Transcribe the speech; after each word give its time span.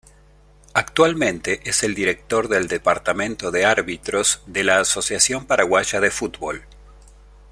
Actualmente 0.73 1.61
es 1.69 1.83
el 1.83 1.93
Director 1.93 2.47
del 2.47 2.67
Departamento 2.67 3.51
de 3.51 3.65
Árbitros 3.65 4.41
de 4.47 4.63
la 4.63 4.79
Asociación 4.79 5.45
Paraguaya 5.45 5.99
de 6.01 6.09
Fútbol. 6.09 6.63